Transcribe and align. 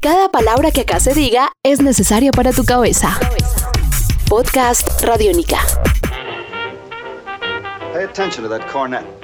Cada 0.00 0.28
palabra 0.28 0.70
que 0.70 0.82
acá 0.82 1.00
se 1.00 1.12
diga 1.12 1.50
es 1.64 1.80
necesaria 1.80 2.30
para 2.30 2.52
tu 2.52 2.64
cabeza. 2.64 3.18
Podcast 4.28 5.02
Radiónica. 5.02 5.58
Pay 7.92 8.04
attention 8.04 8.44
to 8.44 8.48
that 8.48 8.70
cornet. 8.70 9.17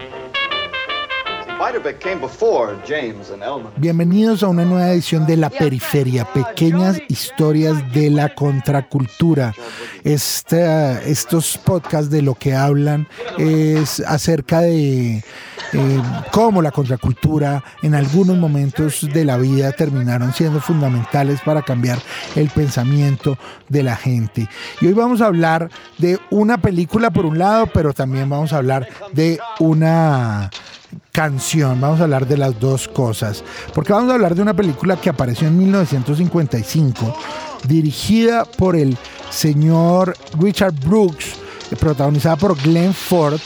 Bienvenidos 3.76 4.42
a 4.42 4.48
una 4.48 4.64
nueva 4.64 4.90
edición 4.90 5.24
de 5.26 5.36
La 5.36 5.50
Periferia, 5.50 6.24
pequeñas 6.24 7.00
historias 7.08 7.92
de 7.92 8.10
la 8.10 8.34
contracultura. 8.34 9.54
Este, 10.02 11.10
estos 11.10 11.56
podcasts 11.58 12.10
de 12.10 12.22
lo 12.22 12.34
que 12.34 12.54
hablan 12.54 13.06
es 13.38 14.00
acerca 14.00 14.60
de 14.60 15.22
eh, 15.72 16.02
cómo 16.30 16.60
la 16.60 16.70
contracultura 16.70 17.64
en 17.82 17.94
algunos 17.94 18.36
momentos 18.36 19.08
de 19.12 19.24
la 19.24 19.36
vida 19.38 19.72
terminaron 19.72 20.32
siendo 20.32 20.60
fundamentales 20.60 21.40
para 21.40 21.62
cambiar 21.62 21.98
el 22.36 22.48
pensamiento 22.50 23.38
de 23.68 23.82
la 23.82 23.96
gente. 23.96 24.48
Y 24.80 24.86
hoy 24.86 24.92
vamos 24.92 25.20
a 25.20 25.26
hablar 25.26 25.70
de 25.98 26.18
una 26.30 26.58
película 26.58 27.10
por 27.10 27.26
un 27.26 27.38
lado, 27.38 27.66
pero 27.72 27.92
también 27.92 28.28
vamos 28.28 28.52
a 28.52 28.58
hablar 28.58 28.88
de 29.12 29.38
una 29.58 30.50
canción, 31.14 31.80
vamos 31.80 32.00
a 32.00 32.04
hablar 32.04 32.26
de 32.26 32.36
las 32.36 32.58
dos 32.58 32.88
cosas, 32.88 33.44
porque 33.72 33.92
vamos 33.92 34.10
a 34.10 34.14
hablar 34.14 34.34
de 34.34 34.42
una 34.42 34.52
película 34.52 34.96
que 34.96 35.08
apareció 35.08 35.46
en 35.46 35.56
1955, 35.56 37.16
dirigida 37.68 38.44
por 38.44 38.74
el 38.74 38.98
señor 39.30 40.16
Richard 40.40 40.74
Brooks, 40.74 41.36
protagonizada 41.78 42.34
por 42.34 42.60
Glenn 42.60 42.92
Ford, 42.92 43.38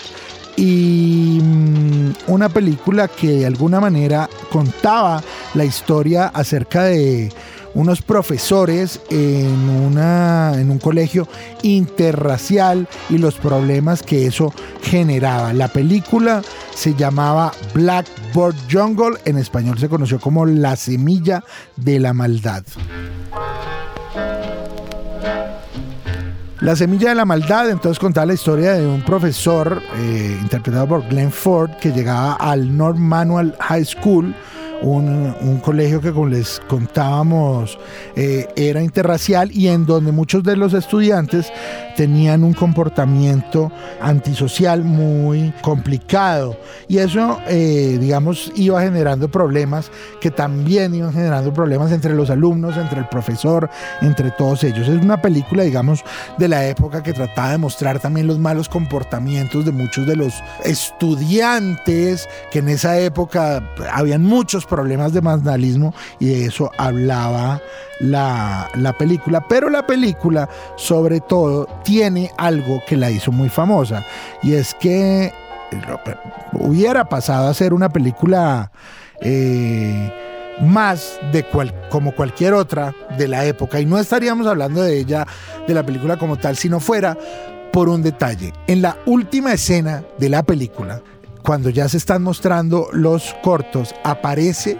y 0.56 1.40
mm, 1.42 2.12
una 2.28 2.48
película 2.48 3.06
que 3.06 3.32
de 3.32 3.46
alguna 3.46 3.80
manera 3.80 4.30
contaba 4.50 5.22
la 5.52 5.66
historia 5.66 6.28
acerca 6.28 6.84
de 6.84 7.30
unos 7.74 8.00
profesores 8.00 8.98
en, 9.10 9.68
una, 9.68 10.54
en 10.56 10.70
un 10.70 10.78
colegio 10.78 11.28
interracial 11.62 12.88
y 13.10 13.18
los 13.18 13.34
problemas 13.34 14.02
que 14.02 14.26
eso 14.26 14.54
generaba. 14.82 15.52
La 15.52 15.68
película 15.68 16.42
se 16.78 16.94
llamaba 16.94 17.50
Blackboard 17.74 18.54
Jungle, 18.70 19.18
en 19.24 19.36
español 19.36 19.76
se 19.80 19.88
conoció 19.88 20.20
como 20.20 20.46
La 20.46 20.76
Semilla 20.76 21.42
de 21.74 21.98
la 21.98 22.12
Maldad. 22.12 22.62
La 26.60 26.76
semilla 26.76 27.08
de 27.08 27.14
la 27.16 27.24
maldad, 27.24 27.68
entonces 27.70 27.98
contaba 27.98 28.26
la 28.26 28.34
historia 28.34 28.74
de 28.74 28.86
un 28.86 29.02
profesor 29.02 29.82
eh, 29.96 30.38
interpretado 30.40 30.86
por 30.86 31.08
Glenn 31.08 31.32
Ford 31.32 31.70
que 31.80 31.90
llegaba 31.90 32.34
al 32.34 32.76
North 32.76 32.98
Manual 32.98 33.56
High 33.58 33.84
School, 33.84 34.34
un, 34.82 35.60
colegio 35.62 36.00
que 36.00 36.12
como 36.12 36.28
les 36.28 36.60
contábamos 36.68 37.78
eh, 38.14 38.46
era 38.56 38.82
interracial 38.82 39.50
y 39.52 39.68
en 39.68 39.86
donde 39.86 40.12
muchos 40.12 40.42
de 40.42 40.56
los 40.56 40.72
estudiantes 40.72 41.52
tenían 41.96 42.44
un 42.44 42.54
comportamiento 42.54 43.72
antisocial 44.00 44.84
muy 44.84 45.52
complicado 45.62 46.56
y 46.86 46.98
eso 46.98 47.40
eh, 47.48 47.98
digamos 48.00 48.52
iba 48.54 48.80
generando 48.80 49.28
problemas 49.28 49.90
que 50.20 50.30
también 50.30 50.94
iban 50.94 51.12
generando 51.12 51.52
problemas 51.52 51.90
entre 51.90 52.14
los 52.14 52.30
alumnos, 52.30 52.76
entre 52.76 53.00
el 53.00 53.08
profesor, 53.08 53.68
entre 54.00 54.30
todos 54.30 54.62
ellos. 54.64 54.88
Es 54.88 55.02
una 55.02 55.20
película 55.20 55.64
digamos 55.64 56.04
de 56.38 56.48
la 56.48 56.66
época 56.66 57.02
que 57.02 57.12
trataba 57.12 57.50
de 57.50 57.58
mostrar 57.58 57.98
también 57.98 58.26
los 58.26 58.38
malos 58.38 58.68
comportamientos 58.68 59.64
de 59.64 59.72
muchos 59.72 60.06
de 60.06 60.16
los 60.16 60.34
estudiantes 60.64 62.28
que 62.52 62.60
en 62.60 62.68
esa 62.68 62.98
época 62.98 63.62
habían 63.92 64.22
muchos 64.22 64.66
problemas 64.68 65.12
de 65.12 65.20
vandalismo 65.20 65.94
y 66.18 66.26
de 66.26 66.44
eso 66.46 66.70
hablaba 66.78 67.60
la, 68.00 68.70
la, 68.74 68.92
película, 68.92 69.46
pero 69.48 69.68
la 69.70 69.86
película 69.86 70.48
sobre 70.76 71.20
todo 71.20 71.66
tiene 71.84 72.30
algo 72.36 72.82
que 72.86 72.96
la 72.96 73.10
hizo 73.10 73.32
muy 73.32 73.48
famosa. 73.48 74.04
Y 74.42 74.54
es 74.54 74.74
que 74.74 75.32
hubiera 76.52 77.08
pasado 77.08 77.48
a 77.48 77.54
ser 77.54 77.74
una 77.74 77.88
película 77.88 78.70
eh, 79.20 80.12
más 80.60 81.18
de 81.32 81.44
cual, 81.44 81.74
como 81.90 82.12
cualquier 82.12 82.54
otra 82.54 82.94
de 83.16 83.28
la 83.28 83.44
época. 83.44 83.80
Y 83.80 83.86
no 83.86 83.98
estaríamos 83.98 84.46
hablando 84.46 84.82
de 84.82 84.98
ella, 84.98 85.26
de 85.66 85.74
la 85.74 85.84
película 85.84 86.16
como 86.16 86.36
tal, 86.36 86.56
si 86.56 86.68
no 86.68 86.80
fuera 86.80 87.16
por 87.72 87.88
un 87.88 88.02
detalle. 88.02 88.52
En 88.66 88.82
la 88.82 88.96
última 89.06 89.52
escena 89.52 90.02
de 90.18 90.28
la 90.28 90.42
película, 90.42 91.00
cuando 91.42 91.70
ya 91.70 91.88
se 91.88 91.96
están 91.96 92.22
mostrando 92.22 92.88
los 92.92 93.34
cortos, 93.42 93.94
aparece 94.04 94.78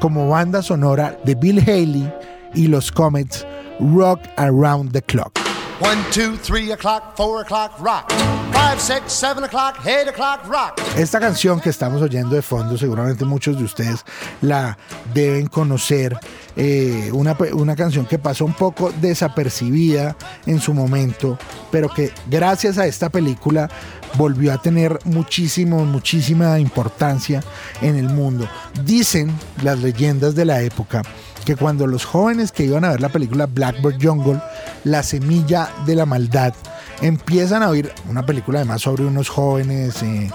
como 0.00 0.28
banda 0.28 0.62
sonora 0.62 1.18
de 1.24 1.34
Bill 1.34 1.60
Haley 1.60 2.12
y 2.54 2.68
los 2.68 2.92
Comets 2.92 3.46
Rock 3.80 4.20
Around 4.36 4.92
the 4.92 5.02
Clock. 5.02 5.38
1, 5.80 5.92
2, 6.14 6.42
3 6.42 6.72
o'clock, 6.72 7.14
4 7.16 7.40
o'clock, 7.40 7.78
rock. 7.80 8.43
5, 8.54 8.78
6, 8.78 9.02
7 9.06 9.44
o'clock, 9.46 9.74
8 9.80 10.10
o'clock, 10.10 10.46
rock. 10.46 10.80
Esta 10.96 11.18
canción 11.18 11.60
que 11.60 11.70
estamos 11.70 12.00
oyendo 12.00 12.36
de 12.36 12.42
fondo, 12.42 12.78
seguramente 12.78 13.24
muchos 13.24 13.58
de 13.58 13.64
ustedes 13.64 14.04
la 14.42 14.78
deben 15.12 15.48
conocer. 15.48 16.16
Eh, 16.54 17.10
una, 17.12 17.36
una 17.54 17.74
canción 17.74 18.06
que 18.06 18.20
pasó 18.20 18.44
un 18.44 18.52
poco 18.52 18.92
desapercibida 19.00 20.16
en 20.46 20.60
su 20.60 20.72
momento, 20.72 21.36
pero 21.72 21.88
que 21.88 22.12
gracias 22.30 22.78
a 22.78 22.86
esta 22.86 23.08
película 23.08 23.68
volvió 24.16 24.52
a 24.52 24.62
tener 24.62 25.00
muchísimo, 25.04 25.84
muchísima 25.84 26.60
importancia 26.60 27.42
en 27.82 27.96
el 27.96 28.08
mundo. 28.08 28.48
Dicen 28.84 29.36
las 29.64 29.80
leyendas 29.80 30.36
de 30.36 30.44
la 30.44 30.62
época 30.62 31.02
que 31.44 31.56
cuando 31.56 31.88
los 31.88 32.04
jóvenes 32.04 32.52
que 32.52 32.64
iban 32.64 32.84
a 32.84 32.90
ver 32.90 33.00
la 33.00 33.08
película 33.08 33.46
Blackbird 33.46 34.00
Jungle, 34.00 34.40
La 34.84 35.02
semilla 35.02 35.70
de 35.86 35.96
la 35.96 36.06
maldad, 36.06 36.54
empiezan 37.02 37.62
a 37.62 37.68
oír, 37.68 37.92
una 38.08 38.24
película 38.24 38.58
además 38.60 38.82
sobre 38.82 39.04
unos 39.04 39.28
jóvenes 39.28 40.02
eh, 40.02 40.30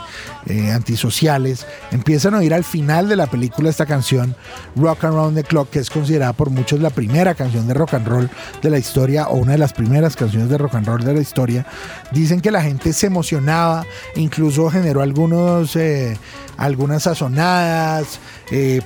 eh, 0.45 0.71
antisociales, 0.71 1.65
empiezan 1.91 2.33
a 2.33 2.39
oír 2.39 2.53
al 2.53 2.63
final 2.63 3.09
de 3.09 3.15
la 3.15 3.27
película 3.27 3.69
esta 3.69 3.85
canción, 3.85 4.35
Rock 4.75 5.05
Around 5.05 5.35
the 5.35 5.43
Clock, 5.43 5.69
que 5.69 5.79
es 5.79 5.89
considerada 5.89 6.33
por 6.33 6.49
muchos 6.49 6.79
la 6.79 6.89
primera 6.89 7.35
canción 7.35 7.67
de 7.67 7.73
rock 7.73 7.95
and 7.95 8.07
roll 8.07 8.29
de 8.61 8.69
la 8.69 8.77
historia 8.77 9.27
o 9.27 9.37
una 9.37 9.53
de 9.53 9.57
las 9.57 9.73
primeras 9.73 10.15
canciones 10.15 10.49
de 10.49 10.57
rock 10.57 10.75
and 10.75 10.87
roll 10.87 11.03
de 11.03 11.13
la 11.13 11.21
historia. 11.21 11.65
Dicen 12.11 12.41
que 12.41 12.51
la 12.51 12.61
gente 12.61 12.93
se 12.93 13.07
emocionaba, 13.07 13.85
incluso 14.15 14.69
generó 14.69 15.01
algunos, 15.01 15.75
eh, 15.75 16.17
algunas 16.57 17.03
sazonadas, 17.03 18.19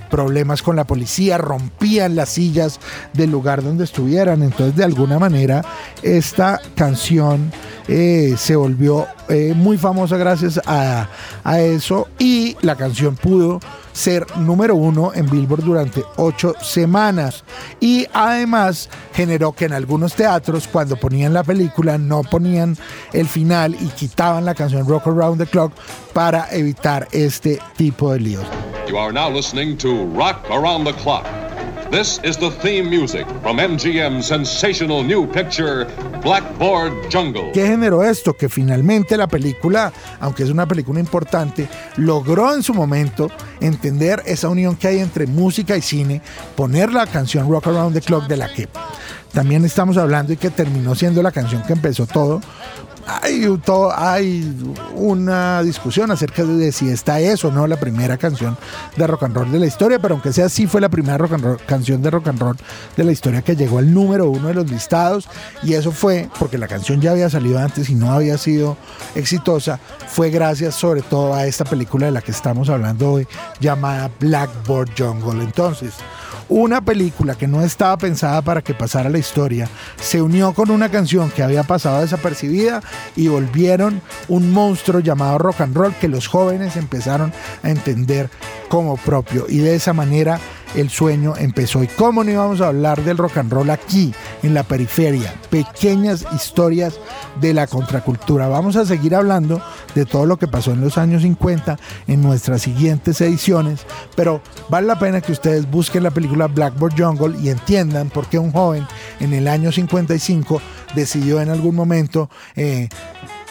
problemas 0.10 0.62
con 0.62 0.76
la 0.76 0.84
policía, 0.84 1.38
rompían 1.38 2.18
las 2.18 2.30
sillas 2.30 2.82
del 3.14 3.32
lugar 3.32 3.64
donde 3.64 3.86
estuvieran. 3.86 4.44
Entonces, 4.44 4.76
de 4.76 4.84
alguna 4.84 5.20
manera, 5.20 5.64
esta 6.02 6.60
canción 6.76 7.52
eh, 7.88 8.36
se 8.38 8.56
volvió 8.56 9.08
eh, 9.30 9.54
muy 9.56 9.78
famosa 9.78 10.18
gracias 10.18 10.60
a, 10.66 11.08
a, 11.44 11.60
eso 11.60 12.08
y 12.20 12.56
la 12.62 12.76
canción 12.76 13.16
pudo 13.16 13.60
ser 13.92 14.26
número 14.38 14.76
uno 14.76 15.12
en 15.14 15.30
Billboard 15.30 15.64
durante 15.64 16.04
ocho 16.18 16.56
semanas 16.62 17.44
y 17.80 18.08
además 18.14 18.90
generó 19.14 19.52
que 19.54 19.66
en 19.66 19.74
algunos 19.74 20.14
teatros 20.14 20.68
cuando 20.68 20.96
ponían 20.96 21.34
la 21.34 21.44
película 21.44 21.98
no 21.98 22.24
ponían 22.24 22.78
el 23.14 23.28
final 23.28 23.76
y 23.76 23.88
quitaban 23.90 24.46
la 24.46 24.56
canción 24.56 24.88
Rock 24.88 25.08
Around 25.08 25.40
the 25.40 25.46
Clock 25.46 25.74
para 26.14 26.48
evitar 26.52 27.08
este 27.12 27.60
tipo 27.78 28.14
de 28.14 28.20
líos. 28.20 28.46
You 28.88 28.98
are 28.98 29.14
now 29.14 29.30
listening 29.30 29.78
to 29.78 30.06
Rock 30.14 30.38
Around 30.50 30.86
the 30.86 30.94
Clock. 30.94 31.43
This 31.94 32.20
is 32.24 32.38
the 32.38 32.50
theme 32.50 32.90
music 32.90 33.28
from 33.44 33.58
MGM's 33.58 34.26
sensational 34.26 35.04
new 35.04 35.28
picture, 35.28 35.86
Blackboard 36.24 36.92
Jungle. 37.12 37.52
¿Qué 37.54 37.68
generó 37.68 38.02
esto? 38.04 38.34
Que 38.34 38.50
finalmente 38.50 39.16
la 39.16 39.28
película, 39.28 39.94
aunque 40.20 40.42
es 40.42 40.50
una 40.50 40.68
película 40.68 41.00
importante, 41.00 41.70
logró 41.98 42.52
en 42.56 42.64
su 42.64 42.74
momento 42.74 43.30
entender 43.62 44.24
esa 44.26 44.50
unión 44.50 44.76
que 44.76 44.88
hay 44.88 45.00
entre 45.02 45.28
música 45.28 45.78
y 45.78 45.84
cine, 45.84 46.24
poner 46.56 46.92
la 46.92 47.06
canción 47.06 47.48
Rock 47.48 47.68
Around 47.68 47.94
the 47.94 48.02
Clock 48.02 48.26
de 48.26 48.38
la 48.38 48.52
que 48.52 48.68
también 49.32 49.64
estamos 49.64 49.96
hablando 49.98 50.34
y 50.34 50.38
que 50.38 50.50
terminó 50.50 50.96
siendo 50.96 51.22
la 51.22 51.32
canción 51.32 51.62
que 51.62 51.74
empezó 51.74 52.08
todo, 52.08 52.42
hay, 53.08 53.46
hay 53.96 54.54
una 54.96 55.64
discusión 55.64 56.12
acerca 56.12 56.44
de 56.44 56.72
si 56.72 56.90
esta 56.90 57.20
es 57.20 57.44
o 57.44 57.52
no 57.52 57.68
la 57.68 57.78
primera 57.78 58.18
canción 58.18 58.58
de 58.96 59.08
rock 59.08 59.24
and 59.24 59.36
roll 59.36 59.52
de 59.52 59.60
la 59.60 59.66
historia, 59.66 60.00
pero 60.00 60.16
aunque 60.16 60.34
sea 60.34 60.46
así 60.46 60.68
fue 60.68 60.82
la 60.82 60.90
primera 60.90 61.18
canción 61.66 62.02
de 62.02 62.10
rock 62.10 62.28
and 62.28 62.40
roll 62.40 62.58
de 62.96 63.04
la 63.04 63.12
historia 63.12 63.42
que 63.42 63.56
llegó 63.56 63.80
al 63.80 63.94
número 63.94 64.30
uno 64.30 64.48
de 64.48 64.54
los 64.54 64.70
listados 64.70 65.28
y 65.64 65.74
eso 65.74 65.92
fue 65.92 66.30
porque 66.40 66.58
la 66.58 66.68
canción 66.68 67.02
ya 67.02 67.12
había 67.12 67.30
salido 67.30 67.60
antes 67.60 67.90
y 67.90 67.96
no 67.96 68.12
había 68.12 68.38
sido 68.38 68.78
exitosa, 69.16 69.80
fue 70.08 70.30
gracias 70.30 70.76
sobre 70.76 71.02
todo 71.02 71.34
a 71.34 71.46
esta 71.46 71.66
película 71.66 72.06
de 72.06 72.12
la 72.12 72.22
que 72.22 72.32
estamos 72.32 72.70
hablando 72.70 73.12
hoy 73.12 73.28
llamada 73.60 74.10
Blackboard 74.20 74.92
Jungle. 74.98 75.44
Entonces, 75.44 75.94
una 76.54 76.82
película 76.82 77.34
que 77.34 77.48
no 77.48 77.64
estaba 77.64 77.98
pensada 77.98 78.44
para 78.44 78.62
que 78.62 78.76
pasara 78.76 79.10
la 79.10 79.18
historia 79.18 79.68
se 80.00 80.22
unió 80.22 80.54
con 80.54 80.70
una 80.70 80.90
canción 80.90 81.32
que 81.32 81.42
había 81.42 81.64
pasado 81.64 82.02
desapercibida 82.02 82.84
y 83.16 83.28
volvieron 83.28 84.02
un 84.28 84.52
monstruo 84.52 85.00
llamado 85.00 85.40
rock 85.40 85.62
and 85.62 85.76
roll 85.76 85.96
que 85.96 86.08
los 86.08 86.28
jóvenes 86.28 86.78
empezaron 86.78 87.34
a 87.64 87.72
entender 87.72 88.30
como 88.70 88.98
propio. 88.98 89.48
Y 89.50 89.58
de 89.58 89.74
esa 89.74 89.94
manera 89.94 90.40
el 90.76 90.90
sueño 90.90 91.34
empezó. 91.38 91.84
¿Y 91.84 91.88
cómo 91.88 92.24
no 92.24 92.32
íbamos 92.32 92.62
a 92.62 92.68
hablar 92.68 93.04
del 93.04 93.18
rock 93.18 93.38
and 93.38 93.52
roll 93.52 93.70
aquí, 93.70 94.14
en 94.42 94.54
la 94.54 94.64
periferia? 94.64 95.34
Pequeñas 95.50 96.26
historias 96.36 97.00
de 97.40 97.54
la 97.54 97.68
contracultura. 97.68 98.48
Vamos 98.48 98.76
a 98.76 98.86
seguir 98.86 99.16
hablando 99.16 99.62
de 99.96 100.06
todo 100.06 100.26
lo 100.26 100.38
que 100.38 100.48
pasó 100.48 100.72
en 100.72 100.82
los 100.82 100.98
años 100.98 101.22
50 101.22 101.78
en 102.08 102.22
nuestras 102.22 102.62
siguientes 102.62 103.22
ediciones, 103.22 103.86
pero 104.16 104.42
vale 104.70 104.88
la 104.88 105.00
pena 105.00 105.22
que 105.22 105.32
ustedes 105.32 105.70
busquen 105.70 106.04
la 106.04 106.12
película 106.12 106.48
Blackboard 106.48 106.94
Jungle 106.98 107.40
y 107.40 107.50
entiendan 107.50 108.10
por 108.10 108.28
qué 108.28 108.40
un 108.40 108.52
joven 108.52 108.86
en 109.20 109.34
el 109.34 109.48
año 109.48 109.72
55 109.72 110.62
decidió 110.96 111.42
en 111.42 111.50
algún 111.50 111.76
momento 111.76 112.30
eh, 112.56 112.90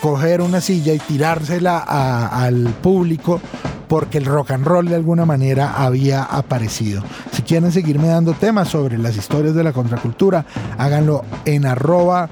coger 0.00 0.40
una 0.40 0.60
silla 0.60 0.92
y 0.94 0.98
tirársela 0.98 1.78
al 1.78 2.64
público 2.82 3.40
porque 3.92 4.16
el 4.16 4.24
rock 4.24 4.52
and 4.52 4.66
roll 4.66 4.88
de 4.88 4.94
alguna 4.94 5.26
manera 5.26 5.74
había 5.74 6.22
aparecido. 6.22 7.04
Si 7.30 7.42
quieren 7.42 7.70
seguirme 7.72 8.08
dando 8.08 8.32
temas 8.32 8.68
sobre 8.68 8.96
las 8.96 9.18
historias 9.18 9.54
de 9.54 9.62
la 9.62 9.74
contracultura, 9.74 10.46
háganlo 10.78 11.26
en 11.44 11.66
arroba 11.66 12.26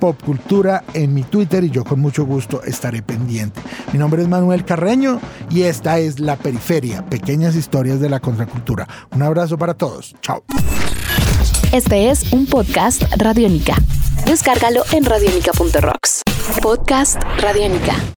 popcultura 0.00 0.82
en 0.92 1.14
mi 1.14 1.22
Twitter 1.22 1.62
y 1.62 1.70
yo 1.70 1.84
con 1.84 2.00
mucho 2.00 2.26
gusto 2.26 2.64
estaré 2.64 3.00
pendiente. 3.00 3.60
Mi 3.92 3.98
nombre 4.00 4.22
es 4.22 4.28
Manuel 4.28 4.64
Carreño 4.64 5.20
y 5.50 5.62
esta 5.62 6.00
es 6.00 6.18
La 6.18 6.34
Periferia, 6.34 7.06
pequeñas 7.06 7.54
historias 7.54 8.00
de 8.00 8.10
la 8.10 8.18
contracultura. 8.18 8.88
Un 9.14 9.22
abrazo 9.22 9.56
para 9.56 9.74
todos. 9.74 10.16
Chao. 10.20 10.42
Este 11.70 12.10
es 12.10 12.32
un 12.32 12.46
podcast 12.46 13.04
Radiónica. 13.18 13.76
Descárgalo 14.26 14.82
en 14.90 15.04
radiónica.rocks. 15.04 16.22
Podcast 16.60 17.22
Radiónica. 17.40 17.94